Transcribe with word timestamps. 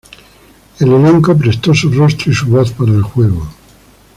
El 0.79 0.93
elenco 0.93 1.37
prestó 1.37 1.75
su 1.75 1.91
rostro 1.91 2.31
y 2.31 2.33
su 2.33 2.47
voz 2.47 2.71
para 2.71 2.89
el 2.91 3.03
juego. 3.03 3.45